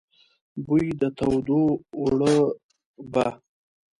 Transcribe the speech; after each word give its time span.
بوی 0.65 0.85
د 1.01 1.03
تودو 1.17 1.63
اوړو 1.99 2.37
به، 3.11 3.27